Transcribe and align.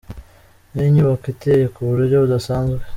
Ni 0.73 0.83
inyubako 0.89 1.25
iteye 1.33 1.65
ku 1.73 1.79
buryo 1.89 2.15
budasanzwe. 2.23 2.83